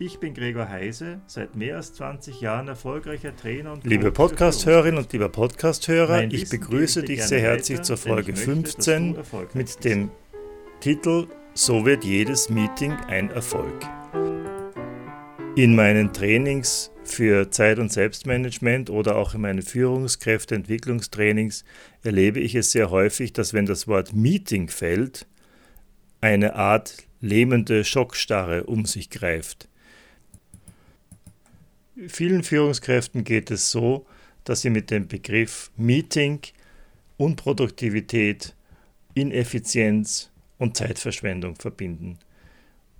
[0.00, 5.12] Ich bin Gregor Heise, seit mehr als 20 Jahren erfolgreicher Trainer und Liebe Podcast-Hörerinnen und
[5.12, 9.16] lieber Podcast-Hörer, ich begrüße dich sehr herzlich zur Folge 15
[9.54, 10.12] mit dem
[10.78, 13.74] Titel So wird jedes Meeting ein Erfolg.
[15.56, 21.64] In meinen Trainings für Zeit- und Selbstmanagement oder auch in meinen Führungskräfteentwicklungstrainings
[22.04, 25.26] erlebe ich es sehr häufig, dass wenn das Wort Meeting fällt,
[26.20, 29.68] eine Art lähmende Schockstarre um sich greift.
[32.06, 34.06] Vielen Führungskräften geht es so,
[34.44, 36.38] dass sie mit dem Begriff Meeting
[37.16, 38.54] Unproduktivität,
[39.14, 42.20] Ineffizienz und Zeitverschwendung verbinden.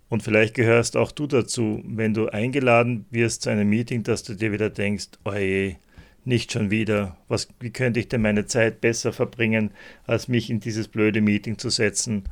[0.08, 4.34] Und vielleicht gehörst auch du dazu, wenn du eingeladen wirst zu einem Meeting, dass du
[4.34, 5.76] dir wieder denkst, oje,
[6.24, 9.70] nicht schon wieder, was, wie könnte ich denn meine Zeit besser verbringen,
[10.06, 12.24] als mich in dieses blöde Meeting zu setzen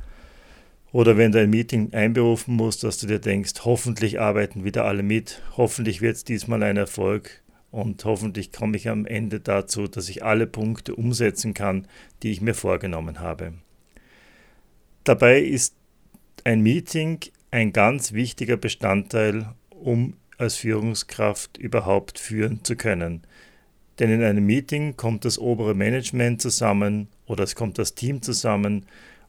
[0.97, 5.03] oder wenn du ein Meeting einberufen musst, dass du dir denkst, hoffentlich arbeiten wieder alle
[5.03, 10.09] mit, hoffentlich wird es diesmal ein Erfolg und hoffentlich komme ich am Ende dazu, dass
[10.09, 11.85] ich alle Punkte umsetzen kann,
[12.23, 13.53] die ich mir vorgenommen habe.
[15.03, 15.75] Dabei ist
[16.43, 17.19] ein Meeting
[17.51, 23.21] ein ganz wichtiger Bestandteil, um als Führungskraft überhaupt führen zu können.
[23.99, 28.87] Denn in einem Meeting kommt das obere Management zusammen oder es kommt das Team zusammen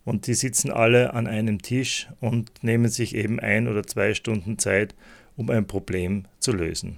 [0.09, 4.59] und die sitzen alle an einem Tisch und nehmen sich eben ein oder zwei Stunden
[4.59, 4.95] Zeit,
[5.37, 6.97] um ein Problem zu lösen.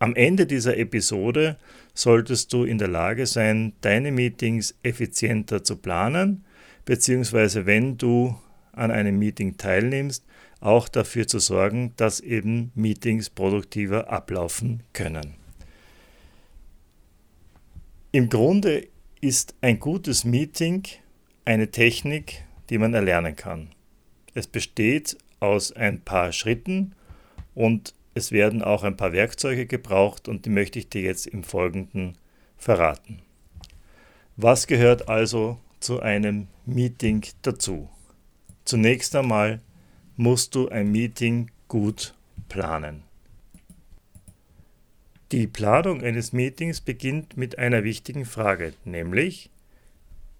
[0.00, 1.58] Am Ende dieser Episode
[1.94, 6.44] solltest du in der Lage sein, deine Meetings effizienter zu planen,
[6.84, 8.36] beziehungsweise wenn du
[8.72, 10.24] an einem Meeting teilnimmst,
[10.58, 15.34] auch dafür zu sorgen, dass eben Meetings produktiver ablaufen können.
[18.10, 18.88] Im Grunde
[19.20, 20.82] ist ein gutes Meeting
[21.44, 23.70] eine Technik, die man erlernen kann.
[24.34, 26.94] Es besteht aus ein paar Schritten
[27.54, 31.42] und es werden auch ein paar Werkzeuge gebraucht und die möchte ich dir jetzt im
[31.44, 32.18] Folgenden
[32.56, 33.22] verraten.
[34.36, 37.88] Was gehört also zu einem Meeting dazu?
[38.64, 39.60] Zunächst einmal
[40.16, 42.14] musst du ein Meeting gut
[42.48, 43.02] planen.
[45.32, 49.50] Die Planung eines Meetings beginnt mit einer wichtigen Frage, nämlich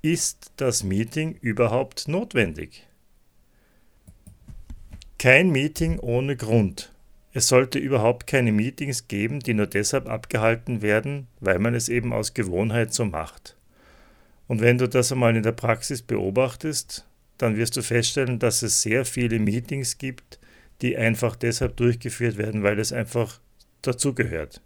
[0.03, 2.87] ist das Meeting überhaupt notwendig?
[5.19, 6.93] Kein Meeting ohne Grund.
[7.33, 12.13] Es sollte überhaupt keine Meetings geben, die nur deshalb abgehalten werden, weil man es eben
[12.13, 13.57] aus Gewohnheit so macht.
[14.49, 17.07] Und wenn du das einmal in der Praxis beobachtest,
[17.39, 20.41] dann wirst du feststellen, dass es sehr viele Meetings gibt,
[20.81, 23.39] die einfach deshalb durchgeführt werden, weil es einfach
[23.83, 24.63] dazugehört.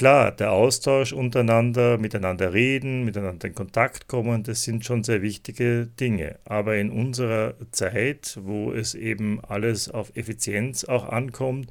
[0.00, 5.88] Klar, der Austausch untereinander, miteinander reden, miteinander in Kontakt kommen, das sind schon sehr wichtige
[5.88, 6.38] Dinge.
[6.46, 11.70] Aber in unserer Zeit, wo es eben alles auf Effizienz auch ankommt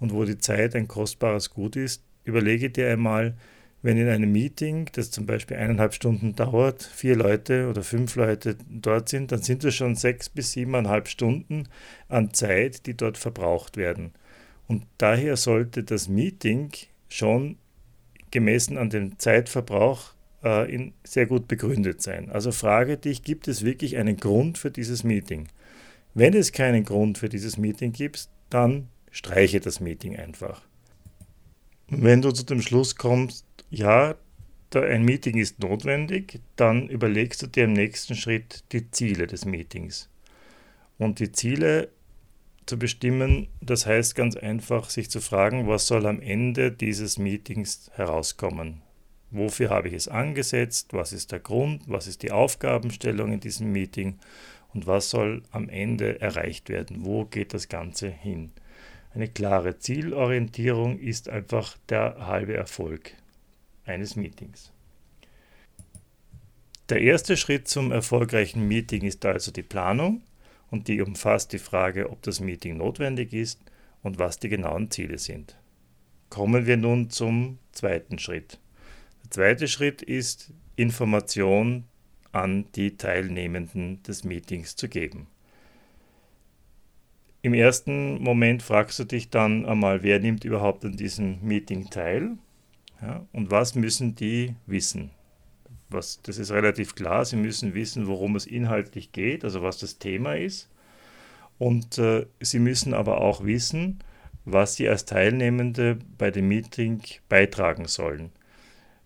[0.00, 3.36] und wo die Zeit ein kostbares Gut ist, überlege dir einmal,
[3.82, 8.56] wenn in einem Meeting, das zum Beispiel eineinhalb Stunden dauert, vier Leute oder fünf Leute
[8.70, 11.68] dort sind, dann sind es schon sechs bis siebeneinhalb Stunden
[12.08, 14.14] an Zeit, die dort verbraucht werden.
[14.66, 16.70] Und daher sollte das Meeting
[17.10, 17.58] schon
[18.30, 22.30] gemessen an dem Zeitverbrauch äh, in, sehr gut begründet sein.
[22.30, 25.48] Also frage dich, gibt es wirklich einen Grund für dieses Meeting?
[26.14, 30.62] Wenn es keinen Grund für dieses Meeting gibt, dann streiche das Meeting einfach.
[31.88, 34.16] Wenn du zu dem Schluss kommst, ja,
[34.74, 40.10] ein Meeting ist notwendig, dann überlegst du dir im nächsten Schritt die Ziele des Meetings.
[40.98, 41.88] Und die Ziele
[42.66, 43.48] zu bestimmen.
[43.60, 48.82] Das heißt ganz einfach, sich zu fragen, was soll am Ende dieses Meetings herauskommen?
[49.30, 50.92] Wofür habe ich es angesetzt?
[50.92, 51.82] Was ist der Grund?
[51.86, 54.18] Was ist die Aufgabenstellung in diesem Meeting?
[54.74, 57.04] Und was soll am Ende erreicht werden?
[57.04, 58.52] Wo geht das Ganze hin?
[59.14, 63.12] Eine klare Zielorientierung ist einfach der halbe Erfolg
[63.86, 64.72] eines Meetings.
[66.88, 70.22] Der erste Schritt zum erfolgreichen Meeting ist also die Planung
[70.70, 73.60] und die umfasst die Frage, ob das Meeting notwendig ist
[74.02, 75.56] und was die genauen Ziele sind.
[76.28, 78.58] Kommen wir nun zum zweiten Schritt.
[79.24, 81.84] Der zweite Schritt ist, Information
[82.32, 85.26] an die Teilnehmenden des Meetings zu geben.
[87.42, 92.36] Im ersten Moment fragst du dich dann einmal, wer nimmt überhaupt an diesem Meeting teil?
[93.00, 93.24] Ja?
[93.32, 95.10] Und was müssen die wissen?
[95.88, 99.98] Was, das ist relativ klar, sie müssen wissen, worum es inhaltlich geht, also was das
[99.98, 100.68] Thema ist.
[101.58, 104.00] Und äh, sie müssen aber auch wissen,
[104.44, 108.30] was sie als Teilnehmende bei dem Meeting beitragen sollen.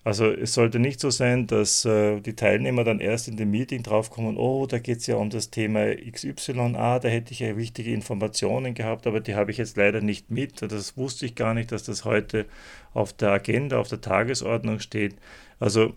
[0.03, 3.83] Also es sollte nicht so sein, dass äh, die Teilnehmer dann erst in dem Meeting
[3.83, 7.57] draufkommen, oh, da geht es ja um das Thema XY, ah, da hätte ich ja
[7.57, 10.63] wichtige Informationen gehabt, aber die habe ich jetzt leider nicht mit.
[10.63, 12.47] Das wusste ich gar nicht, dass das heute
[12.95, 15.17] auf der Agenda, auf der Tagesordnung steht.
[15.59, 15.95] Also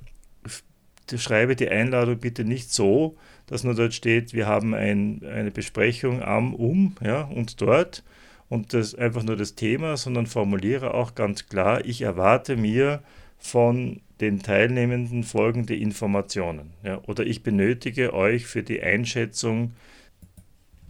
[1.16, 3.18] schreibe die Einladung bitte nicht so,
[3.48, 8.04] dass nur dort steht, wir haben ein, eine Besprechung am, um ja, und dort
[8.50, 13.02] und das einfach nur das Thema, sondern formuliere auch ganz klar, ich erwarte mir,
[13.44, 16.72] von den Teilnehmenden folgende Informationen.
[16.82, 19.74] Ja, oder ich benötige euch für die Einschätzung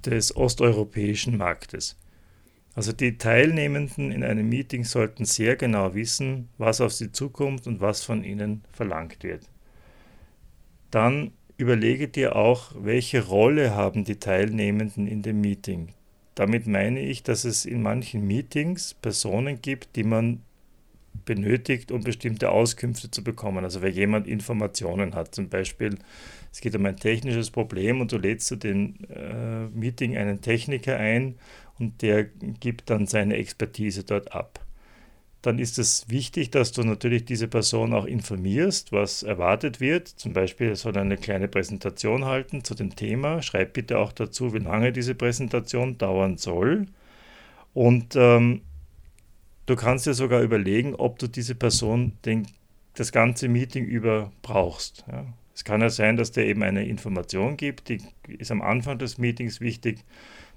[0.05, 1.97] des osteuropäischen Marktes.
[2.75, 7.81] Also die Teilnehmenden in einem Meeting sollten sehr genau wissen, was auf sie zukommt und
[7.81, 9.49] was von ihnen verlangt wird.
[10.93, 15.87] Dann überlege dir auch, welche Rolle haben die Teilnehmenden in dem Meeting.
[16.35, 20.43] Damit meine ich, dass es in manchen Meetings Personen gibt, die man
[21.25, 23.63] benötigt, um bestimmte Auskünfte zu bekommen.
[23.63, 25.97] Also wenn jemand Informationen hat, zum Beispiel,
[26.51, 30.97] es geht um ein technisches Problem und du lädst zu dem äh, Meeting einen Techniker
[30.97, 31.39] ein
[31.79, 34.62] und der gibt dann seine Expertise dort ab.
[35.43, 40.07] Dann ist es wichtig, dass du natürlich diese Person auch informierst, was erwartet wird.
[40.07, 43.43] Zum Beispiel, er soll eine kleine Präsentation halten zu dem Thema.
[43.43, 46.87] Schreib bitte auch dazu, wie lange diese Präsentation dauern soll.
[47.75, 48.61] Und ähm,
[49.65, 52.47] Du kannst dir sogar überlegen, ob du diese Person den,
[52.95, 55.05] das ganze Meeting über brauchst.
[55.09, 55.25] Ja.
[55.55, 59.17] Es kann ja sein, dass der eben eine Information gibt, die ist am Anfang des
[59.19, 60.03] Meetings wichtig,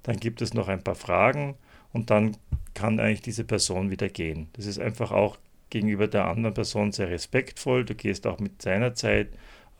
[0.03, 1.55] dann gibt es noch ein paar Fragen
[1.93, 2.37] und dann
[2.77, 4.49] kann eigentlich diese Person wieder gehen.
[4.53, 5.39] Das ist einfach auch
[5.71, 7.85] gegenüber der anderen Person sehr respektvoll.
[7.85, 9.31] Du gehst auch mit seiner Zeit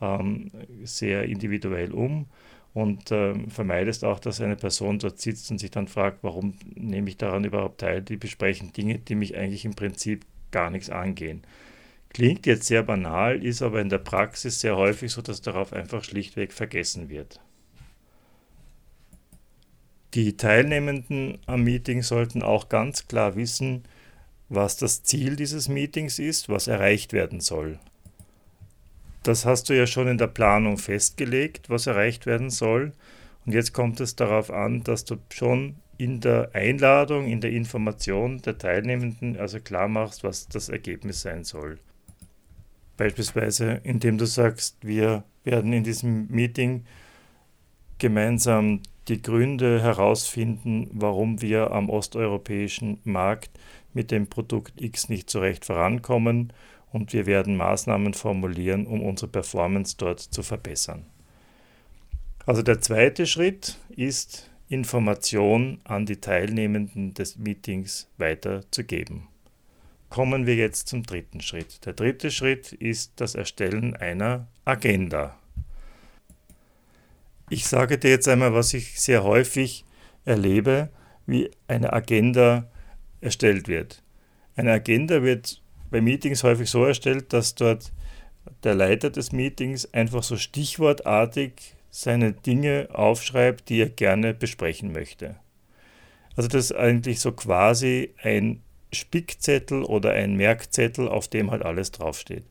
[0.01, 0.51] ähm,
[0.83, 2.25] sehr individuell um
[2.73, 7.09] und äh, vermeidest auch, dass eine Person dort sitzt und sich dann fragt, warum nehme
[7.09, 8.01] ich daran überhaupt teil?
[8.01, 11.43] Die besprechen Dinge, die mich eigentlich im Prinzip gar nichts angehen.
[12.09, 16.03] Klingt jetzt sehr banal, ist aber in der Praxis sehr häufig so, dass darauf einfach
[16.03, 17.39] schlichtweg vergessen wird.
[20.17, 23.83] Die Teilnehmenden am Meeting sollten auch ganz klar wissen,
[24.49, 27.77] was das Ziel dieses Meetings ist, was erreicht werden soll.
[29.21, 32.93] Das hast du ja schon in der Planung festgelegt, was erreicht werden soll.
[33.45, 38.41] Und jetzt kommt es darauf an, dass du schon in der Einladung, in der Information
[38.41, 41.77] der Teilnehmenden also klar machst, was das Ergebnis sein soll.
[42.97, 46.85] Beispielsweise, indem du sagst, wir werden in diesem Meeting
[47.99, 53.51] gemeinsam die Gründe herausfinden, warum wir am osteuropäischen Markt
[53.93, 56.53] mit dem Produkt X nicht so recht vorankommen
[56.91, 61.05] und wir werden Maßnahmen formulieren, um unsere Performance dort zu verbessern.
[62.45, 69.27] Also der zweite Schritt ist, Information an die Teilnehmenden des Meetings weiterzugeben.
[70.09, 71.85] Kommen wir jetzt zum dritten Schritt.
[71.85, 75.37] Der dritte Schritt ist das Erstellen einer Agenda.
[77.49, 79.85] Ich sage dir jetzt einmal, was ich sehr häufig
[80.25, 80.89] erlebe,
[81.25, 82.69] wie eine Agenda
[83.21, 84.03] erstellt wird.
[84.57, 87.93] Eine Agenda wird bei Meetings häufig so erstellt, dass dort
[88.63, 91.53] der Leiter des Meetings einfach so stichwortartig
[91.89, 95.37] seine Dinge aufschreibt, die er gerne besprechen möchte.
[96.35, 98.61] Also das ist eigentlich so quasi ein
[98.91, 102.43] Spickzettel oder ein Merkzettel, auf dem halt alles draufsteht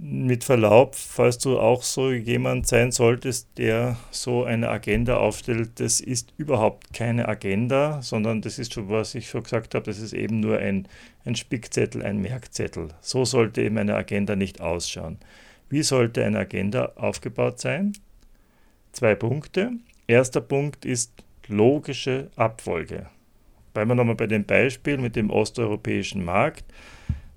[0.00, 6.00] mit Verlaub, falls du auch so jemand sein solltest, der so eine Agenda aufstellt, das
[6.00, 10.12] ist überhaupt keine Agenda, sondern das ist schon, was ich schon gesagt habe, das ist
[10.12, 10.86] eben nur ein,
[11.24, 12.88] ein Spickzettel, ein Merkzettel.
[13.00, 15.18] So sollte eben eine Agenda nicht ausschauen.
[15.68, 17.92] Wie sollte eine Agenda aufgebaut sein?
[18.92, 19.72] Zwei Punkte.
[20.06, 21.12] Erster Punkt ist
[21.48, 23.06] logische Abfolge.
[23.74, 26.64] Bleiben wir nochmal bei dem Beispiel mit dem osteuropäischen Markt.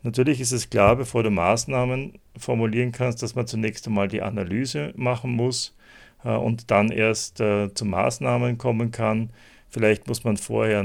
[0.04, 4.94] Natürlich ist es klar, bevor du Maßnahmen formulieren kannst, dass man zunächst einmal die Analyse
[4.96, 5.76] machen muss
[6.24, 9.30] äh, und dann erst äh, zu Maßnahmen kommen kann.
[9.74, 10.84] Vielleicht muss man vorher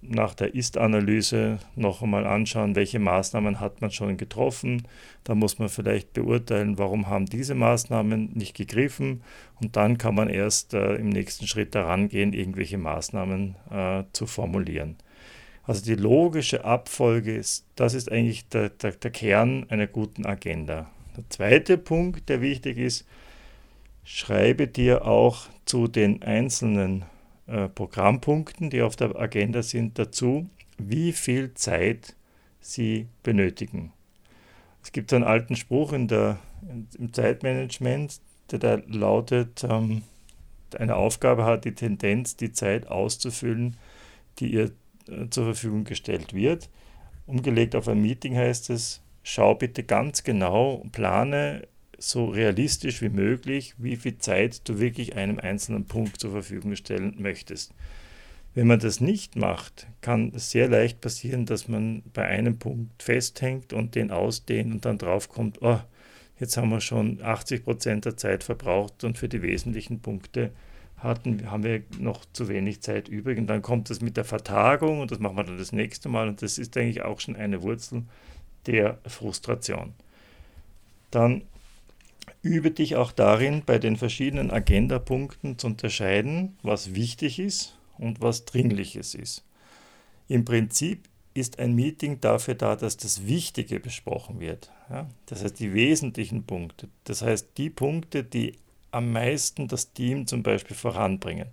[0.00, 4.88] nach der Ist-Analyse noch einmal anschauen, welche Maßnahmen hat man schon getroffen.
[5.24, 9.22] Da muss man vielleicht beurteilen, warum haben diese Maßnahmen nicht gegriffen.
[9.60, 14.26] Und dann kann man erst äh, im nächsten Schritt daran gehen, irgendwelche Maßnahmen äh, zu
[14.26, 14.96] formulieren.
[15.66, 20.90] Also die logische Abfolge ist, das ist eigentlich der, der, der Kern einer guten Agenda.
[21.16, 23.06] Der zweite Punkt, der wichtig ist,
[24.04, 27.04] schreibe dir auch zu den einzelnen
[27.46, 32.14] äh, Programmpunkten, die auf der Agenda sind, dazu, wie viel Zeit
[32.60, 33.92] sie benötigen.
[34.82, 36.38] Es gibt einen alten Spruch in der,
[36.98, 40.02] im Zeitmanagement, der da lautet, ähm,
[40.78, 43.76] eine Aufgabe hat die Tendenz, die Zeit auszufüllen,
[44.40, 44.72] die ihr
[45.30, 46.70] zur Verfügung gestellt wird.
[47.26, 51.66] Umgelegt auf ein Meeting heißt es, schau bitte ganz genau, plane
[51.98, 57.14] so realistisch wie möglich, wie viel Zeit du wirklich einem einzelnen Punkt zur Verfügung stellen
[57.18, 57.72] möchtest.
[58.54, 63.02] Wenn man das nicht macht, kann es sehr leicht passieren, dass man bei einem Punkt
[63.02, 65.80] festhängt und den ausdehnt und dann draufkommt, oh,
[66.38, 70.52] jetzt haben wir schon 80 Prozent der Zeit verbraucht und für die wesentlichen Punkte
[71.04, 73.38] hatten, haben wir noch zu wenig Zeit übrig.
[73.38, 76.28] Und dann kommt das mit der Vertagung und das machen wir dann das nächste Mal
[76.28, 78.02] und das ist eigentlich auch schon eine Wurzel
[78.66, 79.92] der Frustration.
[81.10, 81.42] Dann
[82.42, 88.44] übe dich auch darin, bei den verschiedenen Agendapunkten zu unterscheiden, was wichtig ist und was
[88.44, 89.44] Dringliches ist.
[90.26, 94.70] Im Prinzip ist ein Meeting dafür da, dass das Wichtige besprochen wird.
[94.88, 95.08] Ja?
[95.26, 96.88] Das heißt, die wesentlichen Punkte.
[97.04, 98.54] Das heißt, die Punkte, die
[98.94, 101.48] am meisten das Team zum Beispiel voranbringen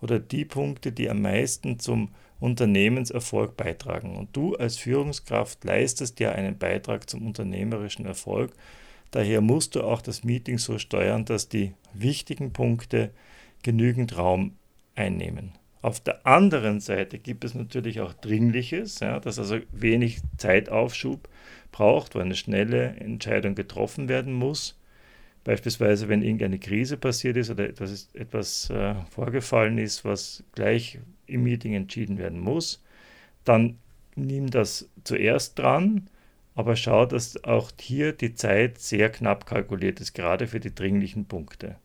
[0.00, 4.16] oder die Punkte, die am meisten zum Unternehmenserfolg beitragen.
[4.16, 8.52] Und du als Führungskraft leistest ja einen Beitrag zum unternehmerischen Erfolg.
[9.12, 13.10] Daher musst du auch das Meeting so steuern, dass die wichtigen Punkte
[13.62, 14.56] genügend Raum
[14.96, 15.52] einnehmen.
[15.82, 21.28] Auf der anderen Seite gibt es natürlich auch Dringliches, ja, das also wenig Zeitaufschub
[21.72, 24.78] braucht, wo eine schnelle Entscheidung getroffen werden muss.
[25.44, 31.42] Beispielsweise, wenn irgendeine Krise passiert ist oder etwas, etwas äh, vorgefallen ist, was gleich im
[31.42, 32.82] Meeting entschieden werden muss,
[33.44, 33.78] dann
[34.14, 36.08] nimm das zuerst dran,
[36.54, 41.24] aber schau, dass auch hier die Zeit sehr knapp kalkuliert ist, gerade für die dringlichen
[41.24, 41.76] Punkte.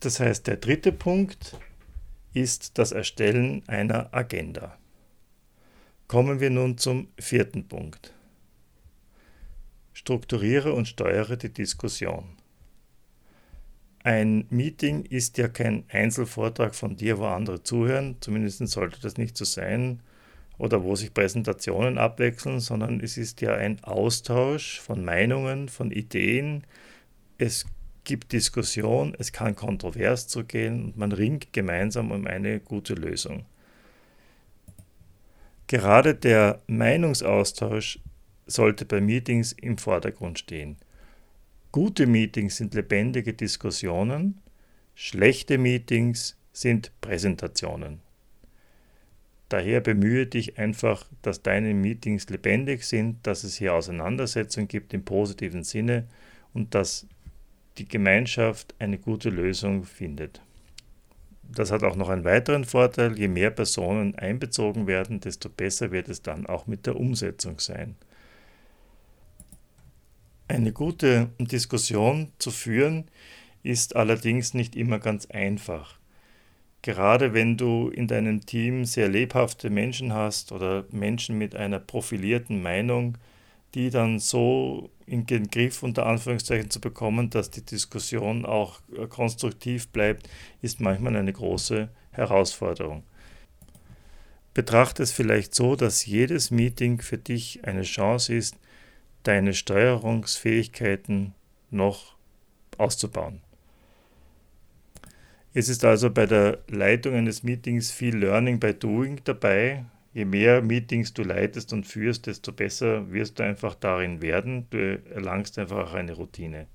[0.00, 1.56] Das heißt, der dritte Punkt
[2.34, 4.76] ist das Erstellen einer Agenda.
[6.06, 8.12] Kommen wir nun zum vierten Punkt.
[9.96, 12.24] Strukturiere und steuere die Diskussion.
[14.04, 19.38] Ein Meeting ist ja kein Einzelvortrag von dir, wo andere zuhören, zumindest sollte das nicht
[19.38, 20.00] so sein,
[20.58, 26.64] oder wo sich Präsentationen abwechseln, sondern es ist ja ein Austausch von Meinungen, von Ideen.
[27.38, 27.64] Es
[28.04, 33.46] gibt Diskussion, es kann kontrovers zugehen und man ringt gemeinsam um eine gute Lösung.
[35.68, 37.98] Gerade der Meinungsaustausch
[38.46, 40.76] sollte bei Meetings im Vordergrund stehen.
[41.72, 44.40] Gute Meetings sind lebendige Diskussionen,
[44.94, 48.00] schlechte Meetings sind Präsentationen.
[49.48, 55.04] Daher bemühe dich einfach, dass deine Meetings lebendig sind, dass es hier Auseinandersetzung gibt im
[55.04, 56.06] positiven Sinne
[56.52, 57.06] und dass
[57.78, 60.40] die Gemeinschaft eine gute Lösung findet.
[61.42, 66.08] Das hat auch noch einen weiteren Vorteil, je mehr Personen einbezogen werden, desto besser wird
[66.08, 67.94] es dann auch mit der Umsetzung sein.
[70.48, 73.10] Eine gute Diskussion zu führen
[73.64, 75.98] ist allerdings nicht immer ganz einfach.
[76.82, 82.62] Gerade wenn du in deinem Team sehr lebhafte Menschen hast oder Menschen mit einer profilierten
[82.62, 83.18] Meinung,
[83.74, 89.08] die dann so in den Griff unter Anführungszeichen zu bekommen, dass die Diskussion auch äh,
[89.08, 90.28] konstruktiv bleibt,
[90.62, 93.02] ist manchmal eine große Herausforderung.
[94.54, 98.56] Betrachte es vielleicht so, dass jedes Meeting für dich eine Chance ist,
[99.26, 101.34] deine Steuerungsfähigkeiten
[101.70, 102.14] noch
[102.78, 103.40] auszubauen.
[105.52, 109.84] Es ist also bei der Leitung eines Meetings viel Learning by Doing dabei.
[110.12, 114.66] Je mehr Meetings du leitest und führst, desto besser wirst du einfach darin werden.
[114.70, 116.66] Du erlangst einfach auch eine Routine.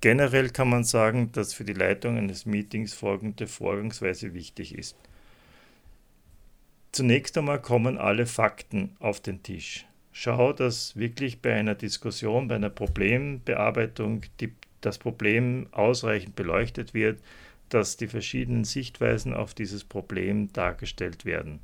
[0.00, 4.96] Generell kann man sagen, dass für die Leitung eines Meetings folgende Vorgangsweise wichtig ist.
[6.90, 12.56] Zunächst einmal kommen alle Fakten auf den Tisch schau, dass wirklich bei einer Diskussion, bei
[12.56, 17.20] einer Problembearbeitung die, das Problem ausreichend beleuchtet wird,
[17.68, 21.60] dass die verschiedenen Sichtweisen auf dieses Problem dargestellt werden.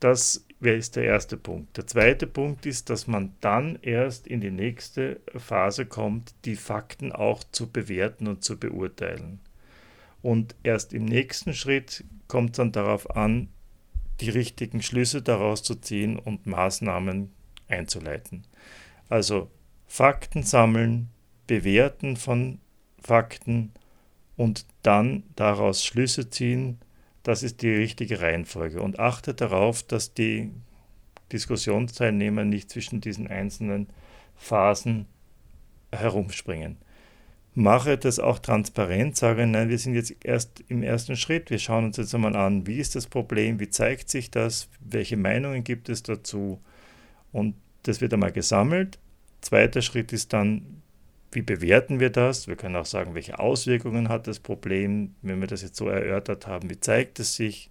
[0.00, 1.76] Das ist der erste Punkt.
[1.76, 7.12] Der zweite Punkt ist, dass man dann erst in die nächste Phase kommt, die Fakten
[7.12, 9.40] auch zu bewerten und zu beurteilen.
[10.20, 13.48] Und erst im nächsten Schritt kommt es dann darauf an,
[14.20, 17.32] die richtigen Schlüsse daraus zu ziehen und Maßnahmen
[17.68, 18.44] einzuleiten.
[19.08, 19.50] Also
[19.86, 21.08] Fakten sammeln,
[21.46, 22.58] bewerten von
[23.00, 23.72] Fakten
[24.36, 26.78] und dann daraus Schlüsse ziehen,
[27.22, 28.80] das ist die richtige Reihenfolge.
[28.80, 30.50] Und achte darauf, dass die
[31.32, 33.88] Diskussionsteilnehmer nicht zwischen diesen einzelnen
[34.36, 35.06] Phasen
[35.92, 36.76] herumspringen.
[37.54, 41.86] mache das auch transparent, sage, nein, wir sind jetzt erst im ersten Schritt, wir schauen
[41.86, 45.88] uns jetzt einmal an, wie ist das Problem, wie zeigt sich das, welche Meinungen gibt
[45.88, 46.60] es dazu
[47.36, 48.98] und das wird einmal gesammelt.
[49.42, 50.80] Zweiter Schritt ist dann,
[51.32, 52.48] wie bewerten wir das?
[52.48, 56.46] Wir können auch sagen, welche Auswirkungen hat das Problem, wenn wir das jetzt so erörtert
[56.46, 57.70] haben, wie zeigt es sich?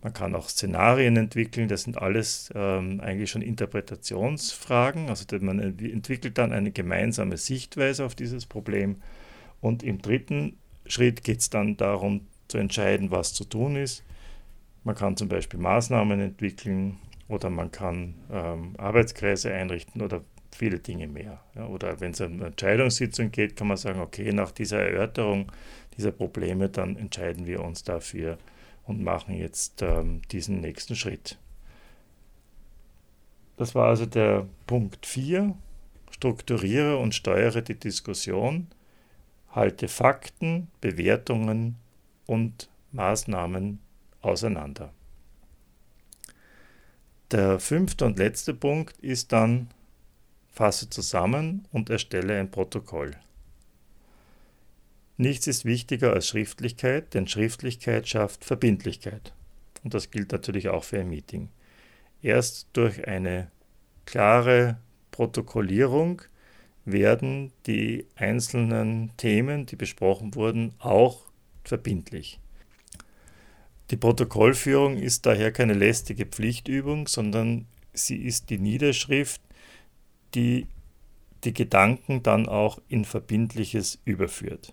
[0.00, 5.10] Man kann auch Szenarien entwickeln, das sind alles ähm, eigentlich schon Interpretationsfragen.
[5.10, 8.96] Also man entwickelt dann eine gemeinsame Sichtweise auf dieses Problem.
[9.60, 14.04] Und im dritten Schritt geht es dann darum zu entscheiden, was zu tun ist.
[14.84, 16.98] Man kann zum Beispiel Maßnahmen entwickeln
[17.32, 20.22] oder man kann ähm, Arbeitskreise einrichten oder
[20.54, 21.40] viele Dinge mehr.
[21.54, 25.50] Ja, oder wenn es um eine Entscheidungssitzung geht, kann man sagen, okay, nach dieser Erörterung
[25.96, 28.38] dieser Probleme, dann entscheiden wir uns dafür,
[28.84, 31.38] und machen jetzt ähm, diesen nächsten Schritt.
[33.56, 35.54] Das war also der Punkt 4.
[36.10, 38.68] Strukturiere und steuere die Diskussion,
[39.50, 41.76] halte Fakten, Bewertungen
[42.26, 43.80] und Maßnahmen
[44.20, 44.92] auseinander.
[47.32, 49.68] Der fünfte und letzte Punkt ist dann,
[50.50, 53.16] fasse zusammen und erstelle ein Protokoll.
[55.16, 59.32] Nichts ist wichtiger als Schriftlichkeit, denn Schriftlichkeit schafft Verbindlichkeit.
[59.82, 61.48] Und das gilt natürlich auch für ein Meeting.
[62.20, 63.50] Erst durch eine
[64.04, 64.76] klare
[65.10, 66.20] Protokollierung
[66.84, 71.22] werden die einzelnen Themen, die besprochen wurden, auch
[71.64, 72.40] verbindlich.
[73.92, 79.42] Die Protokollführung ist daher keine lästige Pflichtübung, sondern sie ist die Niederschrift,
[80.34, 80.66] die
[81.44, 84.72] die Gedanken dann auch in Verbindliches überführt.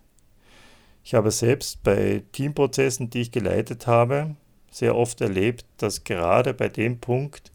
[1.03, 4.37] Ich habe selbst bei Teamprozessen, die ich geleitet habe,
[4.71, 7.51] sehr oft erlebt, dass gerade bei dem Punkt,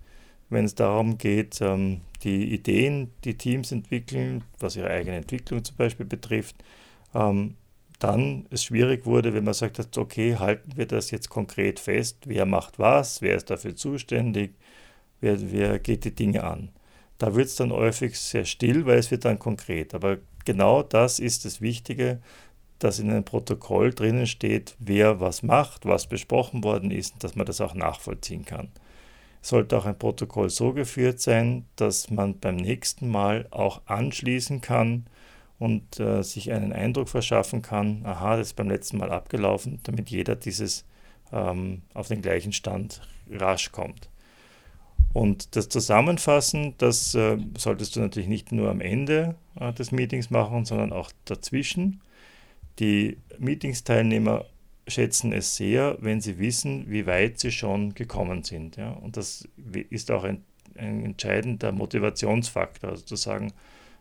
[0.51, 5.77] wenn es darum geht, ähm, die Ideen, die Teams entwickeln, was ihre eigene Entwicklung zum
[5.77, 6.57] Beispiel betrifft,
[7.15, 7.57] ähm,
[7.99, 12.47] dann es schwierig wurde, wenn man sagt, okay, halten wir das jetzt konkret fest, wer
[12.47, 14.55] macht was, wer ist dafür zuständig,
[15.21, 16.71] wer, wer geht die Dinge an.
[17.19, 19.95] Da wird es dann häufig sehr still, weil es wird dann konkret.
[19.95, 22.21] Aber genau das ist das Wichtige,
[22.79, 27.47] dass in einem Protokoll drinnen steht, wer was macht, was besprochen worden ist, dass man
[27.47, 28.69] das auch nachvollziehen kann.
[29.41, 35.07] Sollte auch ein Protokoll so geführt sein, dass man beim nächsten Mal auch anschließen kann
[35.59, 40.11] und äh, sich einen Eindruck verschaffen kann, aha, das ist beim letzten Mal abgelaufen, damit
[40.11, 40.85] jeder dieses
[41.33, 44.09] ähm, auf den gleichen Stand rasch kommt.
[45.13, 50.31] Und das Zusammenfassen, das äh, solltest du natürlich nicht nur am Ende äh, des Meetings
[50.31, 52.01] machen, sondern auch dazwischen.
[52.81, 54.45] Die Meetingsteilnehmer
[54.89, 58.77] schätzen es sehr, wenn sie wissen, wie weit sie schon gekommen sind.
[58.77, 58.91] Ja?
[58.91, 59.49] Und das
[59.91, 60.43] ist auch ein,
[60.77, 63.53] ein entscheidender Motivationsfaktor, also zu sagen,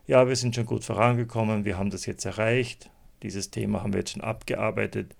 [0.06, 2.90] ja, wir sind schon gut vorangekommen, wir haben das jetzt erreicht,
[3.22, 5.14] dieses Thema haben wir jetzt schon abgearbeitet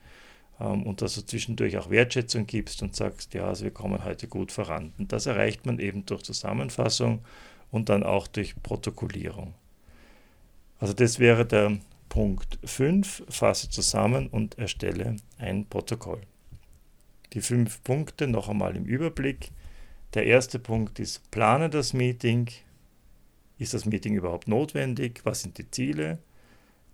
[0.60, 4.28] ähm, und dass du zwischendurch auch Wertschätzung gibst und sagst, ja, also wir kommen heute
[4.28, 4.92] gut voran.
[4.98, 7.24] Und das erreicht man eben durch Zusammenfassung
[7.70, 9.54] und dann auch durch Protokollierung.
[10.78, 16.20] Also das wäre der Punkt 5 fasse zusammen und erstelle ein Protokoll.
[17.32, 19.50] Die fünf Punkte noch einmal im Überblick.
[20.14, 22.48] Der erste Punkt ist, plane das Meeting.
[23.58, 25.20] Ist das Meeting überhaupt notwendig?
[25.24, 26.18] Was sind die Ziele?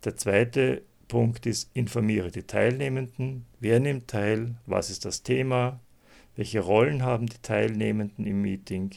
[0.04, 3.46] Der zweite Punkt ist, informiere die Teilnehmenden.
[3.58, 4.56] Wer nimmt teil?
[4.66, 5.80] Was ist das Thema?
[6.36, 8.90] Welche Rollen haben die Teilnehmenden im Meeting?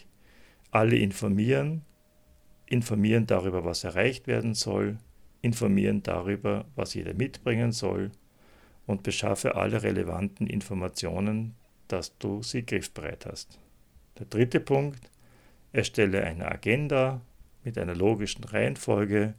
[0.71, 1.84] Alle informieren.
[2.65, 4.97] Informieren darüber, was erreicht werden soll
[5.43, 8.12] informieren darüber, was jeder mitbringen soll
[8.88, 11.54] und beschaffe alle relevanten Informationen,
[11.89, 13.60] dass du sie griffbereit hast.
[14.17, 15.12] Der dritte Punkt,
[15.73, 17.21] erstelle eine Agenda
[17.63, 19.34] mit einer logischen Reihenfolge,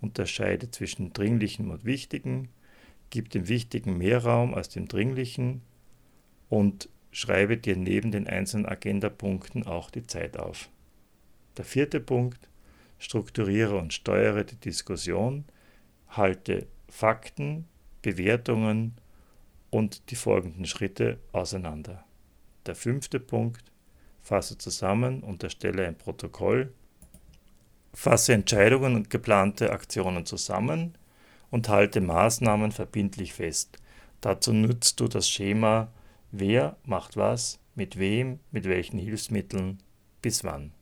[0.00, 2.48] unterscheide zwischen dringlichem und wichtigen,
[3.10, 5.62] gib dem Wichtigen mehr Raum als dem Dringlichen
[6.48, 10.68] und schreibe dir neben den einzelnen Agendapunkten auch die Zeit auf.
[11.56, 12.48] Der vierte Punkt,
[12.98, 15.44] strukturiere und steuere die Diskussion,
[16.08, 17.66] halte Fakten,
[18.02, 18.94] Bewertungen
[19.70, 22.04] und die folgenden Schritte auseinander.
[22.66, 23.72] Der fünfte Punkt,
[24.22, 26.72] fasse zusammen und erstelle ein Protokoll,
[27.94, 30.98] fasse Entscheidungen und geplante Aktionen zusammen
[31.50, 33.78] und halte Maßnahmen verbindlich fest.
[34.20, 35.92] Dazu nutzt du das Schema
[36.32, 39.78] Wer macht was, mit wem, mit welchen Hilfsmitteln,
[40.20, 40.72] bis wann.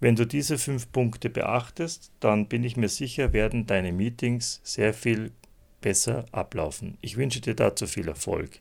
[0.00, 4.92] Wenn du diese fünf Punkte beachtest, dann bin ich mir sicher, werden deine Meetings sehr
[4.92, 5.32] viel
[5.80, 6.98] besser ablaufen.
[7.00, 8.60] Ich wünsche dir dazu viel Erfolg.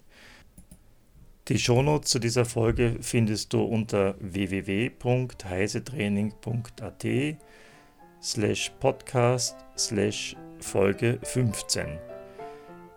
[1.50, 7.06] Die Shownotes zu dieser Folge findest du unter www.heisetraining.at
[8.22, 11.98] slash podcast slash Folge 15.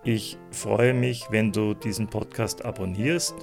[0.03, 3.33] Ich freue mich, wenn du diesen Podcast abonnierst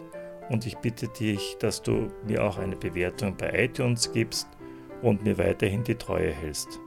[0.48, 4.46] und ich bitte dich, dass du mir auch eine Bewertung bei iTunes gibst
[5.02, 6.78] und mir weiterhin die Treue hältst.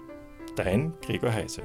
[0.56, 1.62] Dein Gregor Heise.